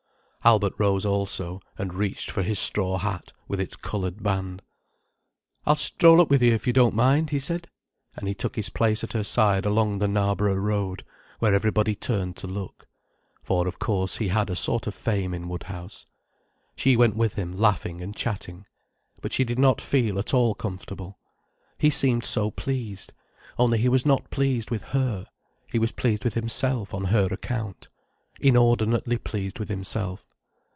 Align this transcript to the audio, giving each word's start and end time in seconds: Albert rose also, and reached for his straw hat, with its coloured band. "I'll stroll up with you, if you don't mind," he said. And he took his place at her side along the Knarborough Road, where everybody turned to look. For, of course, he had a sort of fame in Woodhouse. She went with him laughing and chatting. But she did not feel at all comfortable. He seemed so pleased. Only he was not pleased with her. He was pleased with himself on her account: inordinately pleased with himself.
Albert 0.43 0.73
rose 0.79 1.05
also, 1.05 1.59
and 1.77 1.93
reached 1.93 2.31
for 2.31 2.41
his 2.41 2.57
straw 2.57 2.97
hat, 2.97 3.31
with 3.47 3.61
its 3.61 3.75
coloured 3.75 4.23
band. 4.23 4.63
"I'll 5.67 5.75
stroll 5.75 6.19
up 6.19 6.31
with 6.31 6.41
you, 6.41 6.51
if 6.51 6.65
you 6.65 6.73
don't 6.73 6.95
mind," 6.95 7.29
he 7.29 7.37
said. 7.37 7.67
And 8.17 8.27
he 8.27 8.33
took 8.33 8.55
his 8.55 8.71
place 8.71 9.03
at 9.03 9.13
her 9.13 9.23
side 9.23 9.67
along 9.67 9.99
the 9.99 10.07
Knarborough 10.07 10.55
Road, 10.57 11.05
where 11.37 11.53
everybody 11.53 11.93
turned 11.93 12.35
to 12.37 12.47
look. 12.47 12.87
For, 13.43 13.67
of 13.67 13.77
course, 13.77 14.17
he 14.17 14.29
had 14.29 14.49
a 14.49 14.55
sort 14.55 14.87
of 14.87 14.95
fame 14.95 15.35
in 15.35 15.47
Woodhouse. 15.47 16.07
She 16.75 16.97
went 16.97 17.15
with 17.15 17.35
him 17.35 17.53
laughing 17.53 18.01
and 18.01 18.15
chatting. 18.15 18.65
But 19.21 19.31
she 19.33 19.43
did 19.43 19.59
not 19.59 19.79
feel 19.79 20.17
at 20.17 20.33
all 20.33 20.55
comfortable. 20.55 21.19
He 21.79 21.91
seemed 21.91 22.25
so 22.25 22.49
pleased. 22.49 23.13
Only 23.59 23.77
he 23.77 23.89
was 23.89 24.07
not 24.07 24.31
pleased 24.31 24.71
with 24.71 24.81
her. 24.85 25.27
He 25.67 25.77
was 25.77 25.91
pleased 25.91 26.23
with 26.23 26.33
himself 26.33 26.95
on 26.95 27.03
her 27.03 27.27
account: 27.27 27.89
inordinately 28.39 29.19
pleased 29.19 29.59
with 29.59 29.69
himself. 29.69 30.25